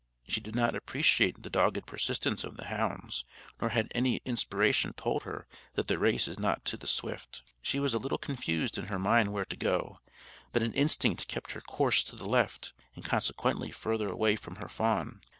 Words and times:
She 0.27 0.41
did 0.41 0.55
not 0.55 0.73
appreciate 0.73 1.43
the 1.43 1.49
dogged 1.51 1.85
persistence 1.85 2.43
of 2.43 2.57
the 2.57 2.65
hounds, 2.65 3.23
nor 3.59 3.69
had 3.69 3.91
any 3.93 4.19
inspiration 4.25 4.93
told 4.93 5.21
her 5.25 5.45
that 5.75 5.87
the 5.87 5.99
race 5.99 6.27
is 6.27 6.39
not 6.39 6.65
to 6.65 6.75
the 6.77 6.87
swift. 6.87 7.43
She 7.61 7.79
was 7.79 7.93
a 7.93 7.99
little 7.99 8.17
confused 8.17 8.79
in 8.79 8.87
her 8.87 8.97
mind 8.97 9.31
where 9.31 9.45
to 9.45 9.55
go; 9.55 9.99
but 10.53 10.63
an 10.63 10.73
instinct 10.73 11.27
kept 11.27 11.51
her 11.51 11.61
course 11.61 12.03
to 12.05 12.15
the 12.15 12.27
left, 12.27 12.73
and 12.95 13.05
consequently 13.05 13.69
further 13.69 14.09
away 14.09 14.35
from 14.35 14.55
her 14.55 14.69
fawn. 14.69 15.21